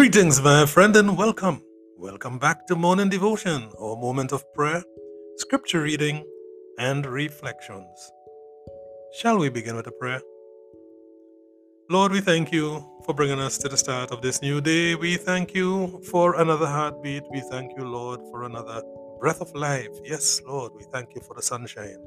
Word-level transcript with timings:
Greetings, 0.00 0.40
my 0.40 0.64
friend, 0.64 0.96
and 0.96 1.14
welcome. 1.14 1.62
Welcome 1.98 2.38
back 2.38 2.66
to 2.68 2.74
Morning 2.74 3.10
Devotion, 3.10 3.68
or 3.74 3.98
moment 3.98 4.32
of 4.32 4.42
prayer, 4.54 4.82
scripture 5.36 5.82
reading, 5.82 6.24
and 6.78 7.04
reflections. 7.04 8.10
Shall 9.20 9.36
we 9.36 9.50
begin 9.50 9.76
with 9.76 9.86
a 9.88 9.92
prayer? 9.92 10.22
Lord, 11.90 12.12
we 12.12 12.22
thank 12.22 12.50
you 12.50 12.82
for 13.04 13.12
bringing 13.12 13.40
us 13.40 13.58
to 13.58 13.68
the 13.68 13.76
start 13.76 14.10
of 14.10 14.22
this 14.22 14.40
new 14.40 14.62
day. 14.62 14.94
We 14.94 15.18
thank 15.18 15.54
you 15.54 16.00
for 16.10 16.40
another 16.40 16.66
heartbeat. 16.66 17.24
We 17.30 17.40
thank 17.50 17.72
you, 17.76 17.84
Lord, 17.84 18.20
for 18.30 18.44
another 18.44 18.82
breath 19.20 19.42
of 19.42 19.54
life. 19.54 19.92
Yes, 20.02 20.40
Lord, 20.46 20.72
we 20.74 20.84
thank 20.84 21.14
you 21.14 21.20
for 21.20 21.34
the 21.34 21.42
sunshine. 21.42 22.02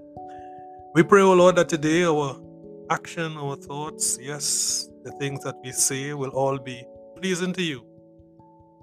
We 0.96 1.04
pray, 1.04 1.22
O 1.22 1.34
Lord, 1.34 1.58
that 1.58 1.70
today 1.70 2.06
our 2.06 2.38
action, 2.90 3.38
our 3.38 3.56
thoughts, 3.56 4.18
yes, 4.20 4.90
the 5.04 5.12
things 5.20 5.44
that 5.44 5.58
we 5.64 5.72
say 5.72 6.16
will 6.16 6.32
all 6.32 6.58
be 6.58 6.88
pleasing 7.24 7.54
to 7.54 7.64
you. 7.64 7.82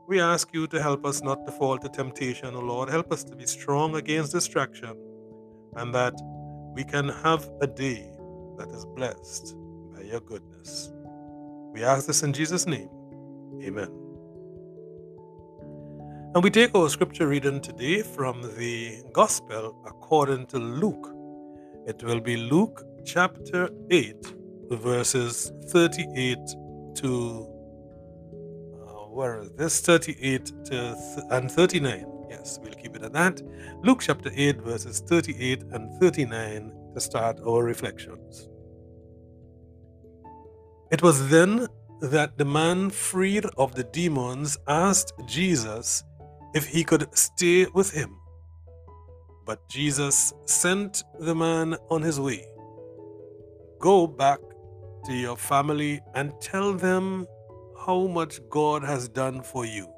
We 0.09 0.19
ask 0.19 0.49
you 0.55 0.67
to 0.69 0.81
help 0.81 1.05
us 1.05 1.23
not 1.23 1.45
to 1.45 1.53
fall 1.53 1.77
to 1.77 1.91
temptation, 1.91 2.55
O 2.55 2.61
Lord. 2.61 2.89
Help 2.89 3.13
us 3.13 3.23
to 3.25 3.37
be 3.37 3.45
strong 3.45 3.97
against 3.97 4.33
distraction 4.33 4.95
and 5.77 5.95
that 5.95 6.15
we 6.75 6.83
can 6.83 7.11
have 7.11 7.51
a 7.61 7.67
day 7.67 8.11
that 8.57 8.71
is 8.71 8.87
blessed 8.97 9.55
by 9.93 10.01
your 10.01 10.21
goodness. 10.21 10.91
We 11.75 11.85
ask 11.85 12.07
this 12.07 12.23
in 12.23 12.33
Jesus' 12.33 12.67
name. 12.67 12.89
Amen. 13.63 13.91
And 16.35 16.43
we 16.43 16.49
take 16.49 16.75
our 16.75 16.89
scripture 16.89 17.29
reading 17.29 17.61
today 17.61 18.01
from 18.01 18.41
the 18.57 19.03
Gospel 19.13 19.77
according 19.85 20.47
to 20.47 20.59
Luke. 20.59 21.15
It 21.87 22.03
will 22.03 22.21
be 22.21 22.39
Luke 22.39 22.87
chapter 23.05 23.69
8, 23.91 24.17
verses 24.71 25.53
38 25.69 26.39
to 27.03 27.50
where 29.11 29.41
is 29.41 29.51
this 29.53 29.81
38 29.81 30.47
to 30.47 30.55
th- 30.71 31.27
and 31.31 31.51
39 31.51 32.07
yes 32.31 32.59
we'll 32.63 32.73
keep 32.75 32.95
it 32.97 33.03
at 33.03 33.13
that. 33.13 33.43
Luke 33.83 34.01
chapter 34.01 34.31
8 34.33 34.63
verses 34.63 35.01
38 35.01 35.65
and 35.73 36.01
39 36.01 36.73
to 36.95 37.01
start 37.01 37.41
our 37.47 37.65
reflections. 37.65 38.49
It 40.91 41.03
was 41.03 41.29
then 41.29 41.67
that 42.01 42.39
the 42.39 42.45
man 42.45 42.91
freed 42.91 43.45
of 43.59 43.75
the 43.75 43.85
demons 43.85 44.57
asked 44.69 45.13
jesus 45.27 46.05
if 46.55 46.67
he 46.67 46.85
could 46.85 47.07
stay 47.17 47.67
with 47.75 47.91
him. 47.91 48.17
But 49.45 49.69
jesus 49.69 50.33
sent 50.47 51.03
the 51.19 51.35
man 51.35 51.77
on 51.91 52.03
his 52.03 52.21
way. 52.21 52.47
Go 53.81 54.07
back 54.07 54.39
to 55.07 55.13
your 55.13 55.37
family 55.37 56.01
and 56.15 56.33
tell 56.41 56.75
them 56.75 57.27
how 57.87 58.07
much 58.07 58.41
God 58.51 58.83
has 58.85 59.09
done 59.09 59.43
for 59.43 59.65
you. 59.65 59.89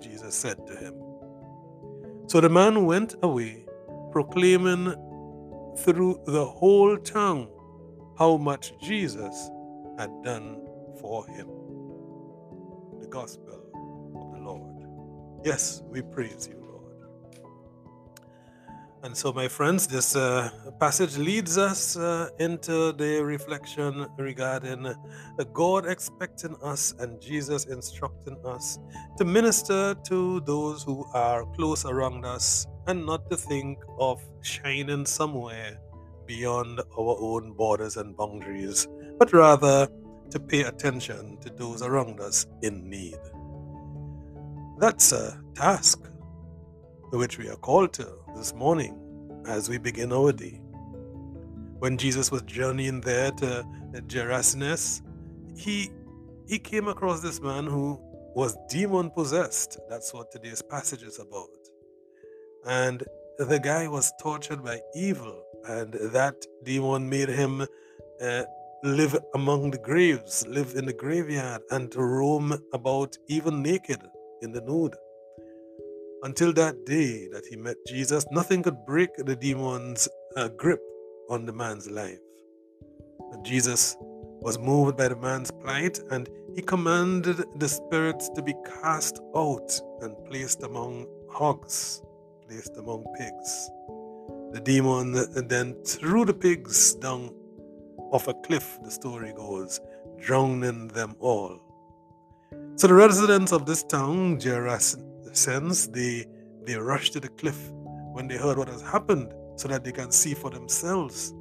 Jesus 0.00 0.34
said 0.34 0.66
to 0.66 0.76
him. 0.76 0.94
So 2.26 2.40
the 2.40 2.48
man 2.48 2.86
went 2.86 3.14
away, 3.22 3.64
proclaiming 4.12 4.94
through 5.78 6.22
the 6.26 6.44
whole 6.44 6.96
town 6.98 7.48
how 8.18 8.36
much 8.36 8.72
Jesus 8.80 9.50
had 9.98 10.10
done 10.22 10.60
for 11.00 11.26
him. 11.26 11.48
The 13.00 13.08
Gospel 13.08 13.62
of 14.14 14.32
the 14.32 14.44
Lord. 14.44 14.86
Yes, 15.44 15.82
we 15.88 16.02
praise 16.02 16.48
you. 16.50 16.67
And 19.04 19.16
so, 19.16 19.32
my 19.32 19.46
friends, 19.46 19.86
this 19.86 20.16
uh, 20.16 20.50
passage 20.80 21.16
leads 21.16 21.56
us 21.56 21.96
uh, 21.96 22.30
into 22.40 22.92
the 22.92 23.22
reflection 23.22 24.06
regarding 24.18 24.86
uh, 24.86 24.94
God 25.52 25.86
expecting 25.86 26.56
us 26.64 26.94
and 26.98 27.20
Jesus 27.20 27.66
instructing 27.66 28.36
us 28.44 28.78
to 29.16 29.24
minister 29.24 29.94
to 30.08 30.40
those 30.40 30.82
who 30.82 31.04
are 31.14 31.44
close 31.54 31.84
around 31.84 32.24
us 32.24 32.66
and 32.88 33.06
not 33.06 33.30
to 33.30 33.36
think 33.36 33.78
of 34.00 34.20
shining 34.42 35.06
somewhere 35.06 35.78
beyond 36.26 36.80
our 36.98 37.16
own 37.20 37.52
borders 37.52 37.96
and 37.96 38.16
boundaries, 38.16 38.88
but 39.16 39.32
rather 39.32 39.88
to 40.30 40.40
pay 40.40 40.62
attention 40.62 41.38
to 41.38 41.50
those 41.50 41.82
around 41.82 42.20
us 42.20 42.46
in 42.62 42.90
need. 42.90 43.16
That's 44.78 45.12
a 45.12 45.40
task 45.54 46.10
which 47.10 47.38
we 47.38 47.48
are 47.48 47.56
called 47.56 47.92
to 47.94 48.06
this 48.36 48.54
morning 48.54 48.96
as 49.46 49.68
we 49.68 49.78
begin 49.78 50.12
our 50.12 50.32
day. 50.32 50.60
When 51.78 51.96
Jesus 51.96 52.30
was 52.30 52.42
journeying 52.42 53.00
there 53.00 53.30
to 53.32 53.64
Gerasenes, 54.06 55.02
he 55.56 55.90
he 56.46 56.58
came 56.58 56.88
across 56.88 57.20
this 57.20 57.40
man 57.40 57.66
who 57.66 58.00
was 58.34 58.56
demon 58.68 59.10
possessed. 59.10 59.78
That's 59.88 60.12
what 60.14 60.30
today's 60.30 60.62
passage 60.62 61.02
is 61.02 61.18
about. 61.18 61.50
And 62.64 63.02
the 63.38 63.58
guy 63.58 63.86
was 63.86 64.12
tortured 64.20 64.64
by 64.64 64.80
evil, 64.94 65.42
and 65.66 65.92
that 65.92 66.36
demon 66.64 67.08
made 67.08 67.28
him 67.28 67.66
uh, 68.20 68.42
live 68.82 69.16
among 69.34 69.70
the 69.70 69.78
graves, 69.78 70.46
live 70.48 70.74
in 70.74 70.86
the 70.86 70.92
graveyard, 70.92 71.62
and 71.70 71.94
roam 71.94 72.56
about 72.72 73.16
even 73.28 73.62
naked 73.62 74.00
in 74.42 74.52
the 74.52 74.60
nude. 74.62 74.96
Until 76.22 76.52
that 76.54 76.84
day 76.84 77.28
that 77.28 77.46
he 77.46 77.56
met 77.56 77.76
Jesus, 77.86 78.26
nothing 78.32 78.62
could 78.62 78.84
break 78.86 79.10
the 79.16 79.36
demon's 79.36 80.08
uh, 80.36 80.48
grip 80.48 80.80
on 81.30 81.46
the 81.46 81.52
man's 81.52 81.88
life. 81.88 82.18
Jesus 83.42 83.96
was 84.00 84.58
moved 84.58 84.96
by 84.96 85.08
the 85.08 85.16
man's 85.16 85.50
plight 85.50 86.00
and 86.10 86.28
he 86.54 86.62
commanded 86.62 87.44
the 87.60 87.68
spirits 87.68 88.28
to 88.30 88.42
be 88.42 88.54
cast 88.82 89.20
out 89.36 89.80
and 90.00 90.16
placed 90.26 90.62
among 90.62 91.06
hogs, 91.30 92.02
placed 92.48 92.76
among 92.76 93.04
pigs. 93.16 93.70
The 94.52 94.60
demon 94.60 95.12
then 95.48 95.76
threw 95.84 96.24
the 96.24 96.34
pigs 96.34 96.94
down 96.94 97.34
off 98.10 98.26
a 98.26 98.34
cliff, 98.34 98.78
the 98.82 98.90
story 98.90 99.32
goes, 99.36 99.80
drowning 100.18 100.88
them 100.88 101.14
all. 101.20 101.60
So 102.76 102.86
the 102.86 102.94
residents 102.94 103.52
of 103.52 103.66
this 103.66 103.82
town, 103.82 104.38
Gerasenes, 104.38 105.07
sense, 105.38 105.86
they 105.86 106.26
they 106.64 106.76
rush 106.76 107.10
to 107.10 107.20
the 107.20 107.28
cliff 107.28 107.70
when 108.12 108.28
they 108.28 108.36
heard 108.36 108.58
what 108.58 108.68
has 108.68 108.82
happened 108.82 109.32
so 109.56 109.68
that 109.68 109.84
they 109.84 109.92
can 109.92 110.10
see 110.10 110.34
for 110.34 110.50
themselves. 110.50 111.32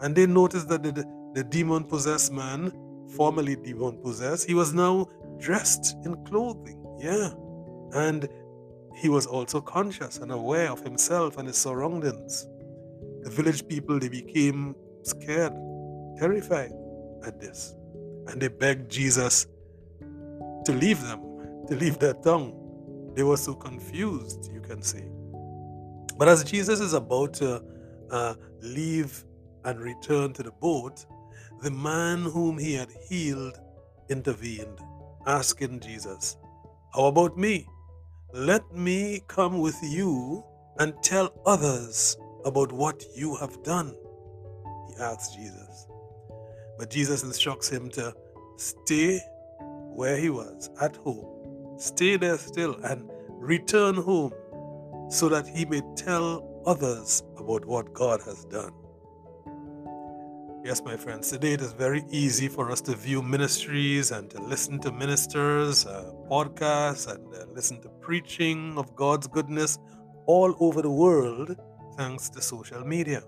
And 0.00 0.14
they 0.14 0.26
noticed 0.26 0.68
that 0.68 0.82
the, 0.82 1.04
the 1.34 1.44
demon 1.44 1.84
possessed 1.84 2.32
man, 2.32 2.72
formerly 3.16 3.56
demon 3.56 3.98
possessed, 3.98 4.46
he 4.46 4.54
was 4.54 4.74
now 4.74 5.06
dressed 5.38 5.96
in 6.04 6.24
clothing. 6.24 6.84
Yeah. 6.98 7.30
And 7.92 8.28
he 8.96 9.08
was 9.08 9.26
also 9.26 9.60
conscious 9.60 10.18
and 10.18 10.32
aware 10.32 10.70
of 10.70 10.80
himself 10.80 11.38
and 11.38 11.46
his 11.46 11.56
surroundings. 11.56 12.48
The 13.22 13.30
village 13.30 13.66
people, 13.68 13.98
they 13.98 14.08
became 14.08 14.74
scared, 15.02 15.52
terrified 16.18 16.72
at 17.24 17.40
this. 17.40 17.74
And 18.26 18.40
they 18.40 18.48
begged 18.48 18.90
Jesus 18.90 19.46
to 20.64 20.72
leave 20.72 21.00
them, 21.02 21.20
to 21.68 21.76
leave 21.76 21.98
their 21.98 22.14
tongue. 22.14 22.52
They 23.18 23.24
were 23.24 23.36
so 23.36 23.52
confused, 23.52 24.48
you 24.54 24.60
can 24.60 24.80
say. 24.80 25.02
But 26.16 26.28
as 26.28 26.44
Jesus 26.44 26.78
is 26.78 26.92
about 26.92 27.34
to 27.34 27.60
uh, 28.12 28.34
leave 28.62 29.24
and 29.64 29.80
return 29.80 30.32
to 30.34 30.44
the 30.44 30.52
boat, 30.52 31.04
the 31.60 31.72
man 31.72 32.22
whom 32.22 32.56
he 32.56 32.74
had 32.74 32.92
healed 33.08 33.58
intervened, 34.08 34.78
asking 35.26 35.80
Jesus, 35.80 36.36
How 36.94 37.06
about 37.06 37.36
me? 37.36 37.66
Let 38.32 38.72
me 38.72 39.24
come 39.26 39.58
with 39.58 39.78
you 39.82 40.44
and 40.78 40.94
tell 41.02 41.32
others 41.44 42.16
about 42.44 42.70
what 42.70 43.02
you 43.16 43.34
have 43.34 43.64
done. 43.64 43.96
He 44.90 44.94
asks 45.02 45.34
Jesus. 45.34 45.88
But 46.78 46.88
Jesus 46.88 47.24
instructs 47.24 47.68
him 47.68 47.90
to 47.90 48.14
stay 48.58 49.18
where 49.58 50.16
he 50.16 50.30
was, 50.30 50.70
at 50.80 50.94
home. 50.94 51.37
Stay 51.78 52.16
there 52.16 52.36
still 52.36 52.74
and 52.82 53.08
return 53.28 53.94
home 53.94 54.32
so 55.08 55.28
that 55.28 55.46
he 55.46 55.64
may 55.64 55.80
tell 55.94 56.44
others 56.66 57.22
about 57.38 57.64
what 57.64 57.94
God 57.94 58.20
has 58.22 58.44
done. 58.46 58.72
Yes, 60.64 60.82
my 60.84 60.96
friends, 60.96 61.30
today 61.30 61.52
it 61.52 61.60
is 61.60 61.72
very 61.72 62.04
easy 62.10 62.48
for 62.48 62.72
us 62.72 62.80
to 62.80 62.96
view 62.96 63.22
ministries 63.22 64.10
and 64.10 64.28
to 64.30 64.42
listen 64.42 64.80
to 64.80 64.90
ministers, 64.90 65.86
uh, 65.86 66.10
podcasts, 66.28 67.06
and 67.14 67.32
uh, 67.32 67.44
listen 67.54 67.80
to 67.82 67.88
preaching 68.00 68.76
of 68.76 68.96
God's 68.96 69.28
goodness 69.28 69.78
all 70.26 70.56
over 70.58 70.82
the 70.82 70.90
world 70.90 71.54
thanks 71.96 72.28
to 72.30 72.42
social 72.42 72.84
media. 72.84 73.22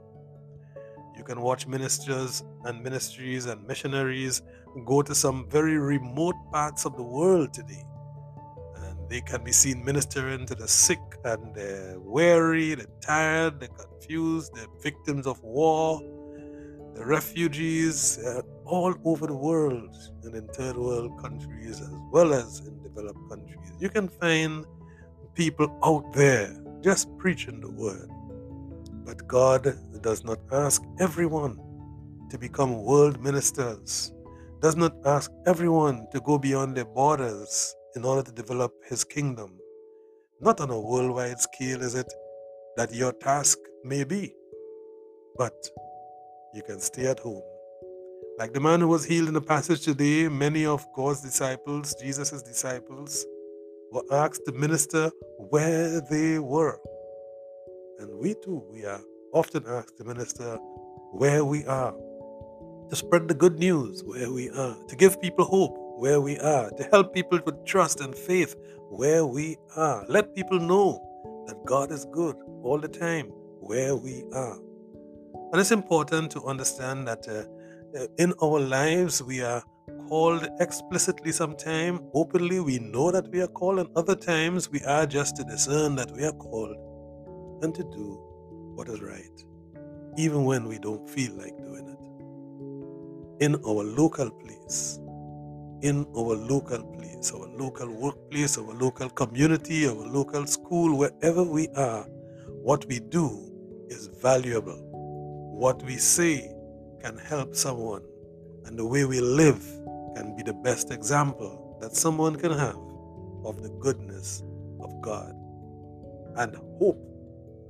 You 1.17 1.23
can 1.23 1.41
watch 1.41 1.69
ministers 1.69 2.43
and 2.65 2.83
ministries 2.83 3.47
and 3.47 3.65
missionaries 3.65 4.43
go 4.85 5.03
to 5.03 5.15
some 5.15 5.49
very 5.49 5.79
remote 5.79 6.35
parts 6.51 6.85
of 6.85 6.97
the 6.97 7.05
world 7.05 7.55
today. 7.55 7.85
They 9.11 9.21
can 9.21 9.45
be 9.45 9.53
seen 9.53 9.85
ministering 9.85 10.47
to 10.47 10.55
the 10.55 10.69
sick 10.69 11.01
and 11.25 11.55
they're 11.55 11.99
weary, 11.99 12.75
they're 12.75 12.87
tired, 13.03 13.61
they're 13.61 13.69
confused, 13.69 14.55
they're 14.55 14.81
victims 14.83 15.27
of 15.27 15.43
war 15.43 16.01
the 17.01 17.07
refugees 17.07 18.19
uh, 18.19 18.43
all 18.67 18.95
over 19.05 19.27
the 19.27 19.35
world 19.35 19.97
and 20.25 20.35
in 20.35 20.47
third 20.49 20.77
world 20.77 21.19
countries 21.23 21.81
as 21.81 21.95
well 22.13 22.35
as 22.35 22.61
in 22.61 22.83
developed 22.83 23.29
countries. 23.29 23.73
You 23.79 23.89
can 23.89 24.09
find 24.09 24.67
people 25.35 25.79
out 25.83 26.13
there 26.13 26.55
just 26.83 27.09
preaching 27.17 27.61
the 27.61 27.71
word. 27.71 28.11
But 29.07 29.27
God 29.27 29.75
does 30.03 30.25
not 30.25 30.41
ask 30.53 30.83
everyone 30.99 31.59
to 32.31 32.39
become 32.39 32.83
world 32.85 33.23
ministers, 33.23 34.13
does 34.61 34.77
not 34.77 34.95
ask 35.07 35.31
everyone 35.47 36.07
to 36.13 36.21
go 36.21 36.39
beyond 36.39 36.77
their 36.77 36.85
borders 36.85 37.75
in 37.97 38.05
order 38.05 38.23
to 38.23 38.33
develop 38.33 38.73
his 38.89 39.05
kingdom. 39.05 39.59
Not 40.41 40.61
on 40.61 40.71
a 40.71 40.81
worldwide 40.81 41.39
scale 41.39 41.83
is 41.83 41.95
it 41.95 42.13
that 42.77 42.95
your 42.95 43.13
task 43.13 43.59
may 43.85 44.05
be, 44.05 44.33
but 45.37 45.55
you 46.55 46.63
can 46.63 46.81
stay 46.81 47.07
at 47.07 47.19
home. 47.19 47.43
Like 48.39 48.53
the 48.55 48.61
man 48.61 48.81
who 48.81 48.89
was 48.89 49.05
healed 49.05 49.29
in 49.29 49.35
the 49.35 49.41
passage 49.41 49.83
today, 49.83 50.29
many 50.29 50.65
of 50.65 50.87
God's 50.95 51.21
disciples, 51.21 51.95
Jesus' 52.01 52.43
disciples, 52.43 53.27
were 53.93 54.05
asked 54.13 54.43
to 54.47 54.53
minister 54.53 55.11
where 55.51 56.01
they 56.01 56.39
were. 56.39 56.79
And 57.99 58.19
we 58.19 58.35
too, 58.35 58.65
we 58.71 58.85
are 58.87 59.01
often 59.35 59.65
asked 59.67 59.99
to 59.99 60.05
minister 60.05 60.57
where 61.13 61.45
we 61.45 61.67
are, 61.67 61.93
to 62.89 62.97
spread 62.97 63.29
the 63.29 63.35
good 63.35 63.59
news 63.59 64.03
where 64.05 64.33
we 64.33 64.49
are, 64.51 64.77
to 64.89 64.97
give 64.97 65.21
people 65.21 65.45
hope 65.45 65.77
where 66.01 66.21
we 66.21 66.39
are, 66.39 66.71
to 66.71 66.83
help 66.85 67.13
people 67.13 67.39
with 67.45 67.63
trust 67.67 68.01
and 68.01 68.15
faith 68.15 68.57
where 68.89 69.27
we 69.27 69.59
are. 69.77 70.03
Let 70.09 70.35
people 70.35 70.59
know 70.59 70.99
that 71.47 71.63
God 71.67 71.93
is 71.93 72.07
good 72.07 72.37
all 72.63 72.79
the 72.79 72.89
time 72.89 73.27
where 73.61 73.95
we 73.95 74.25
are. 74.33 74.59
And 75.53 75.61
it's 75.61 75.73
important 75.73 76.31
to 76.33 76.45
understand 76.45 77.07
that 77.07 77.29
uh, 77.29 77.45
uh, 77.99 78.07
in 78.17 78.33
our 78.43 78.59
lives 78.61 79.23
we 79.23 79.43
are 79.43 79.63
called 80.09 80.49
explicitly 80.59 81.33
sometime, 81.33 82.01
openly 82.15 82.61
we 82.61 82.79
know 82.79 83.11
that 83.11 83.29
we 83.31 83.43
are 83.43 83.49
called, 83.49 83.81
and 83.81 83.91
other 83.95 84.17
times 84.17 84.71
we 84.71 84.81
are 84.85 85.05
just 85.05 85.37
to 85.37 85.45
discern 85.45 85.97
that 85.97 86.11
we 86.13 86.25
are 86.25 86.33
called 86.33 86.77
and 87.63 87.75
to 87.75 87.83
do 87.83 88.19
what 88.75 88.89
is 88.89 89.03
right, 89.03 89.45
even 90.17 90.45
when 90.45 90.67
we 90.67 90.79
don't 90.79 91.07
feel 91.11 91.33
like 91.35 91.57
doing 91.59 91.89
it. 91.89 93.45
In 93.45 93.57
our 93.57 93.85
local 93.85 94.31
place, 94.31 94.99
in 95.83 96.07
our 96.17 96.37
local 96.37 96.83
place, 96.97 97.33
our 97.33 97.49
local 97.57 97.89
workplace, 97.89 98.59
our 98.59 98.75
local 98.75 99.09
community, 99.11 99.87
our 99.87 99.95
local 99.95 100.47
school, 100.47 100.97
wherever 100.97 101.43
we 101.43 101.69
are, 101.77 102.05
what 102.63 102.85
we 102.87 103.01
do 103.01 103.87
is 103.89 104.07
valuable 104.07 104.91
what 105.61 105.83
we 105.83 105.99
say 105.99 106.51
can 107.03 107.19
help 107.19 107.55
someone, 107.55 108.03
and 108.65 108.79
the 108.79 108.87
way 108.87 109.05
we 109.05 109.21
live 109.21 109.63
can 110.17 110.35
be 110.35 110.43
the 110.43 110.55
best 110.55 110.91
example 110.91 111.77
that 111.83 111.95
someone 111.95 112.35
can 112.35 112.51
have 112.51 112.79
of 113.45 113.63
the 113.63 113.69
goodness 113.79 114.43
of 114.81 114.91
God 115.03 115.35
and 116.37 116.57
hope 116.79 116.99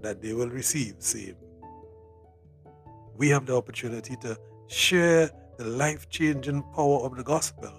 that 0.02 0.22
they 0.22 0.34
will 0.34 0.48
receive 0.50 0.94
same. 1.00 1.34
We 3.16 3.28
have 3.30 3.46
the 3.46 3.56
opportunity 3.56 4.14
to 4.18 4.38
share 4.68 5.28
the 5.58 5.64
life 5.64 6.08
changing 6.10 6.62
power 6.72 7.00
of 7.00 7.16
the 7.16 7.24
gospel 7.24 7.72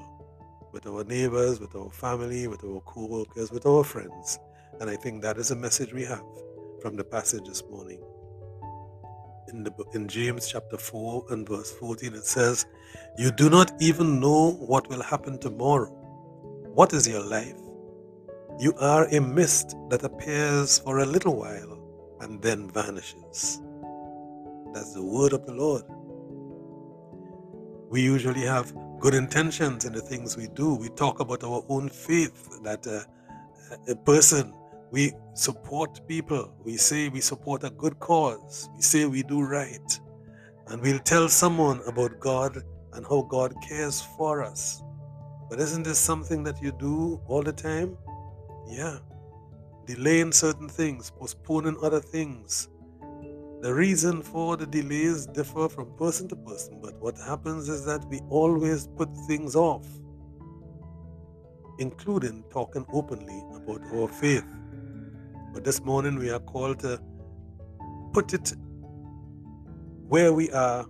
with 0.72 0.88
our 0.88 1.04
neighbors, 1.04 1.60
with 1.60 1.76
our 1.76 1.90
family, 1.90 2.48
with 2.48 2.64
our 2.64 2.82
co 2.82 3.06
workers, 3.08 3.52
with 3.52 3.66
our 3.66 3.84
friends. 3.84 4.40
And 4.80 4.90
I 4.90 4.96
think 4.96 5.22
that 5.22 5.38
is 5.38 5.52
a 5.52 5.56
message 5.56 5.94
we 5.94 6.06
have 6.06 6.24
from 6.82 6.96
the 6.96 7.04
passage 7.04 7.48
this 7.48 7.64
morning 7.70 8.02
in 9.52 9.64
the 9.64 9.74
in 9.94 10.08
James 10.08 10.48
chapter 10.48 10.78
4 10.78 11.26
and 11.30 11.48
verse 11.48 11.72
14 11.72 12.14
it 12.14 12.26
says, 12.26 12.66
"You 13.18 13.32
do 13.32 13.50
not 13.50 13.72
even 13.80 14.20
know 14.20 14.52
what 14.72 14.88
will 14.90 15.02
happen 15.02 15.38
tomorrow. 15.38 15.92
What 16.74 16.94
is 16.94 17.08
your 17.08 17.24
life? 17.24 17.60
You 18.60 18.74
are 18.80 19.06
a 19.06 19.20
mist 19.20 19.76
that 19.90 20.04
appears 20.04 20.80
for 20.80 21.00
a 21.00 21.06
little 21.06 21.36
while 21.36 21.78
and 22.22 22.42
then 22.42 22.70
vanishes." 22.70 23.62
That's 24.74 24.94
the 24.94 25.04
word 25.04 25.34
of 25.34 25.46
the 25.46 25.54
Lord. 25.54 25.84
We 27.90 28.02
usually 28.02 28.46
have 28.56 28.74
good 29.02 29.16
intentions 29.16 29.84
in 29.84 29.94
the 29.94 30.00
things 30.00 30.38
we 30.38 30.48
do. 30.50 30.76
We 30.76 30.90
talk 30.90 31.20
about 31.22 31.44
our 31.44 31.66
own 31.70 31.90
faith 31.90 32.62
that 32.62 32.86
uh, 32.86 33.02
a 33.92 33.96
person 33.96 34.54
we 34.92 35.14
support 35.34 36.08
people. 36.08 36.54
We 36.64 36.78
say 36.78 37.10
we 37.10 37.20
support 37.20 37.64
a 37.64 37.72
good 37.72 37.98
cause. 38.00 38.70
We 38.76 38.84
say 38.84 39.06
we 39.06 39.24
do 39.24 39.42
right. 39.42 40.00
And 40.68 40.84
we'll 40.84 41.00
tell 41.00 41.30
someone 41.30 41.82
about 41.88 42.20
God 42.20 42.62
and 42.94 43.04
how 43.04 43.24
God 43.24 43.56
cares 43.68 44.02
for 44.18 44.44
us. 44.44 44.84
But 45.50 45.60
isn't 45.60 45.84
this 45.84 45.98
something 45.98 46.44
that 46.44 46.62
you 46.62 46.72
do 46.72 47.20
all 47.26 47.42
the 47.42 47.54
time? 47.54 47.98
Yeah. 48.68 49.00
Delaying 49.88 50.32
certain 50.32 50.70
things, 50.70 51.10
postponing 51.10 51.76
other 51.82 52.02
things. 52.02 52.70
The 53.62 53.72
reason 53.72 54.24
for 54.24 54.58
the 54.58 54.66
delays 54.66 55.28
differ 55.28 55.70
from 55.70 55.96
person 55.96 56.28
to 56.30 56.36
person, 56.36 56.80
but 56.82 57.00
what 57.00 57.16
happens 57.16 57.70
is 57.70 57.86
that 57.86 58.04
we 58.10 58.20
always 58.28 58.88
put 58.88 59.16
things 59.28 59.56
off, 59.56 59.86
including 61.78 62.44
talking 62.50 62.88
openly 62.92 63.40
about 63.54 63.82
our 63.94 64.08
faith. 64.08 64.48
But 65.54 65.64
this 65.64 65.80
morning 65.86 66.18
we 66.18 66.32
are 66.32 66.40
called 66.40 66.80
to 66.80 67.00
put 68.14 68.34
it 68.34 68.52
where 70.08 70.34
we 70.34 70.50
are 70.50 70.88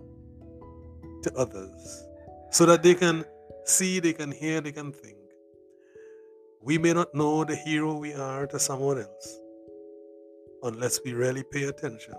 to 1.24 1.34
others 1.36 2.04
so 2.50 2.64
that 2.64 2.82
they 2.82 2.94
can 2.94 3.22
see, 3.66 4.00
they 4.00 4.14
can 4.14 4.32
hear, 4.32 4.62
they 4.62 4.72
can 4.72 4.92
think. 4.92 5.18
We 6.62 6.78
may 6.78 6.94
not 6.94 7.14
know 7.14 7.44
the 7.44 7.54
hero 7.54 7.98
we 7.98 8.14
are 8.14 8.46
to 8.46 8.58
someone 8.58 8.98
else 8.98 9.40
unless 10.62 11.00
we 11.04 11.12
really 11.12 11.42
pay 11.42 11.64
attention 11.64 12.14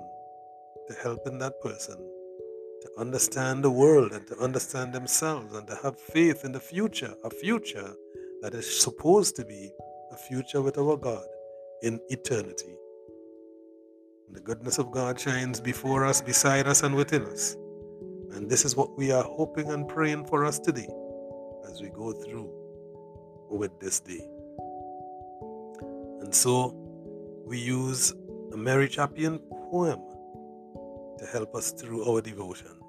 to 0.87 0.93
helping 1.01 1.39
that 1.39 1.59
person 1.61 1.97
to 2.83 2.89
understand 2.97 3.63
the 3.63 3.71
world 3.71 4.11
and 4.11 4.27
to 4.27 4.37
understand 4.39 4.91
themselves 4.93 5.55
and 5.55 5.65
to 5.67 5.75
have 5.81 5.97
faith 5.97 6.43
in 6.43 6.51
the 6.51 6.59
future, 6.59 7.13
a 7.23 7.29
future 7.29 7.93
that 8.41 8.53
is 8.53 8.81
supposed 8.81 9.37
to 9.37 9.45
be 9.45 9.71
a 10.11 10.17
future 10.17 10.61
with 10.61 10.77
our 10.77 10.97
God 10.97 11.25
in 11.81 11.99
eternity. 12.09 12.75
The 14.31 14.41
goodness 14.41 14.79
of 14.79 14.91
God 14.91 15.17
shines 15.17 15.61
before 15.61 16.03
us, 16.05 16.19
beside 16.21 16.67
us, 16.67 16.83
and 16.83 16.93
within 16.93 17.23
us. 17.23 17.55
And 18.33 18.49
this 18.49 18.65
is 18.65 18.75
what 18.75 18.97
we 18.97 19.11
are 19.11 19.23
hoping 19.23 19.71
and 19.71 19.87
praying 19.87 20.25
for 20.25 20.43
us 20.43 20.59
today 20.59 20.89
as 21.69 21.81
we 21.81 21.89
go 21.89 22.11
through 22.11 22.51
with 23.49 23.79
this 23.79 24.01
day. 24.01 24.27
And 26.19 26.35
so 26.35 26.73
we 27.45 27.59
use 27.59 28.13
a 28.51 28.57
Mary 28.57 28.89
Champion 28.89 29.39
poem 29.71 30.01
to 31.17 31.25
help 31.25 31.55
us 31.55 31.71
through 31.71 32.09
our 32.09 32.21
devotion. 32.21 32.79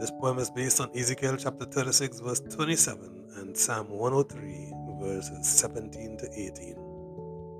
This 0.00 0.10
poem 0.20 0.38
is 0.38 0.50
based 0.50 0.80
on 0.80 0.90
Ezekiel 0.96 1.36
chapter 1.36 1.64
36, 1.64 2.20
verse 2.20 2.40
27, 2.40 3.30
and 3.36 3.56
Psalm 3.56 3.88
103, 3.88 4.72
verses 5.00 5.46
17 5.46 6.18
to 6.18 6.28
18 6.32 6.86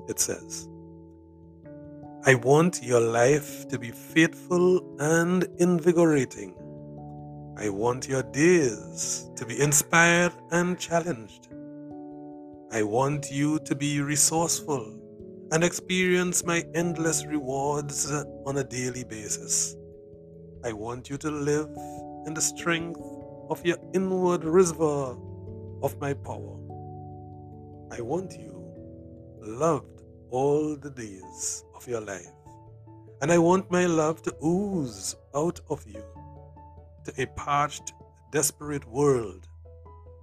it 0.09 0.19
says, 0.21 0.69
I 2.25 2.35
want 2.35 2.83
your 2.83 3.00
life 3.00 3.69
to 3.69 3.78
be 3.78 3.90
faithful 3.90 4.97
and 5.00 5.45
invigorating. 5.59 6.55
I 7.57 7.69
want 7.69 8.09
your 8.09 8.23
days 8.23 9.31
to 9.37 9.47
be 9.47 9.61
inspired 9.61 10.33
and 10.50 10.78
challenged. 10.78 11.49
I 12.73 12.83
want 12.83 13.31
you 13.31 13.59
to 13.61 13.75
be 13.75 14.00
resourceful 14.00 14.99
and 15.53 15.62
experience 15.62 16.45
my 16.45 16.65
endless 16.75 17.25
rewards 17.26 18.12
on 18.47 18.57
a 18.59 18.65
daily 18.65 19.05
basis. 19.05 19.76
I 20.65 20.73
want 20.73 21.09
you 21.09 21.17
to 21.19 21.31
live 21.31 21.69
in 22.26 22.35
the 22.35 22.41
strength 22.41 23.00
of 23.49 23.65
your 23.65 23.76
inward 23.95 24.45
reservoir 24.45 25.17
of 25.83 26.00
my 26.00 26.15
power. 26.15 26.57
I 27.93 28.00
want 28.00 28.33
you 28.33 28.53
loved 29.41 30.03
all 30.31 30.76
the 30.76 30.91
days 30.91 31.65
of 31.75 31.87
your 31.87 32.00
life. 32.00 32.33
And 33.23 33.31
I 33.31 33.38
want 33.38 33.71
my 33.71 33.87
love 33.87 34.23
to 34.23 34.35
ooze 34.45 35.15
out 35.35 35.61
of 35.71 35.87
you 35.87 36.03
to 37.05 37.23
a 37.23 37.26
parched, 37.26 37.95
desperate 38.33 38.87
world, 38.88 39.47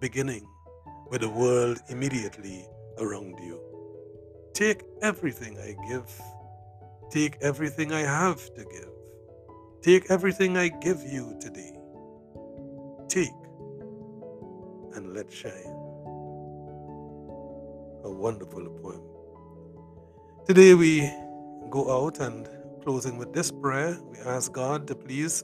beginning 0.01 0.46
with 1.10 1.22
the 1.22 1.30
world 1.30 1.80
immediately 1.88 2.68
around 3.00 3.39
you. 3.39 3.73
Take 4.53 4.83
everything 5.01 5.57
I 5.57 5.75
give. 5.88 6.22
Take 7.10 7.38
everything 7.41 7.91
I 7.91 8.01
have 8.01 8.53
to 8.53 8.63
give. 8.63 8.93
Take 9.81 10.12
everything 10.12 10.57
I 10.57 10.67
give 10.67 11.01
you 11.01 11.36
today. 11.41 11.75
Take 13.07 13.33
and 14.93 15.12
let 15.12 15.33
shine. 15.33 15.74
A 18.03 18.12
wonderful 18.12 18.69
poem. 18.81 19.01
Today 20.45 20.75
we 20.75 21.12
go 21.72 22.05
out 22.05 22.19
and 22.19 22.48
closing 22.83 23.17
with 23.17 23.33
this 23.33 23.51
prayer, 23.51 23.98
we 24.12 24.19
ask 24.19 24.51
God 24.51 24.88
to 24.88 24.93
please 24.93 25.43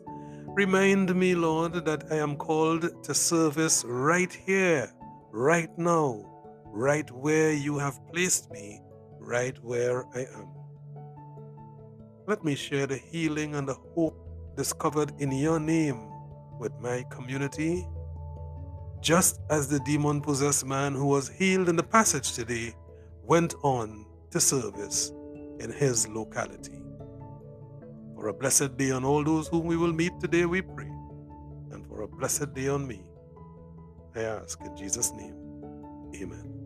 remind 0.49 1.15
me, 1.15 1.33
Lord, 1.33 1.73
that 1.85 2.03
I 2.11 2.17
am 2.17 2.35
called 2.35 3.03
to 3.03 3.13
service 3.15 3.83
right 3.87 4.31
here, 4.31 4.93
right 5.31 5.75
now, 5.79 6.25
right 6.65 7.09
where 7.09 7.53
you 7.53 7.79
have 7.79 7.99
placed 8.11 8.51
me 8.51 8.81
right 9.29 9.63
where 9.63 10.05
I 10.15 10.21
am. 10.21 10.48
Let 12.25 12.43
me 12.43 12.55
share 12.55 12.88
the 12.88 12.98
healing 12.98 13.55
and 13.55 13.67
the 13.67 13.75
hope 13.95 14.17
discovered 14.57 15.13
in 15.19 15.31
your 15.31 15.59
name 15.59 16.00
with 16.59 16.74
my 16.81 17.05
community, 17.12 17.88
just 19.01 19.39
as 19.50 19.69
the 19.69 19.79
demon 19.81 20.19
possessed 20.19 20.65
man 20.65 20.93
who 20.93 21.05
was 21.05 21.29
healed 21.29 21.69
in 21.69 21.75
the 21.75 21.83
passage 21.83 22.33
today 22.33 22.74
went 23.24 23.53
on 23.62 24.05
to 24.31 24.39
service 24.39 25.12
in 25.59 25.71
his 25.71 26.07
locality. 26.07 26.81
For 28.15 28.27
a 28.27 28.33
blessed 28.33 28.77
day 28.77 28.91
on 28.91 29.05
all 29.05 29.24
those 29.24 29.48
whom 29.48 29.65
we 29.65 29.77
will 29.77 29.93
meet 29.93 30.19
today, 30.19 30.45
we 30.45 30.62
pray. 30.62 30.91
And 31.71 31.86
for 31.88 32.01
a 32.01 32.07
blessed 32.07 32.53
day 32.53 32.67
on 32.67 32.88
me, 32.88 33.01
I 34.15 34.21
ask 34.21 34.59
in 34.62 34.75
Jesus' 34.75 35.13
name, 35.13 35.36
Amen. 36.15 36.58